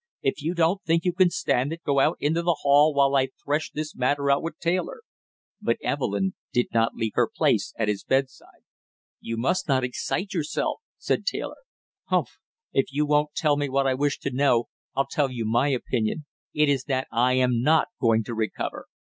If 0.23 0.41
you 0.41 0.55
don't 0.55 0.81
think 0.81 1.05
you 1.05 1.13
can 1.13 1.29
stand 1.29 1.71
it, 1.71 1.83
go 1.83 1.99
out 1.99 2.17
into 2.19 2.41
the 2.41 2.57
hail 2.63 2.91
while 2.91 3.15
I 3.15 3.27
thresh 3.45 3.69
this 3.69 3.95
matter 3.95 4.31
out 4.31 4.41
with 4.41 4.57
Taylor!" 4.57 5.03
But 5.61 5.77
Evelyn 5.83 6.33
did 6.51 6.69
not 6.73 6.95
leave 6.95 7.11
her 7.13 7.29
place 7.31 7.71
at 7.77 7.87
his 7.87 8.03
bedside. 8.03 8.63
"You 9.19 9.37
must 9.37 9.67
not 9.67 9.83
excite 9.83 10.33
yourself!" 10.33 10.79
said 10.97 11.23
Taylor. 11.27 11.61
"Humph 12.05 12.39
if 12.73 12.87
you 12.91 13.05
won't 13.05 13.35
tell 13.35 13.57
me 13.57 13.69
what 13.69 13.85
I 13.85 13.93
wish 13.93 14.17
to 14.21 14.31
know, 14.33 14.69
I'll 14.95 15.05
tell 15.05 15.29
you 15.29 15.45
my 15.45 15.67
opinion; 15.67 16.25
it 16.51 16.67
is 16.67 16.85
that 16.85 17.05
I 17.11 17.33
am 17.33 17.61
not 17.61 17.89
going 17.99 18.23
to 18.23 18.33
recover. 18.33 18.87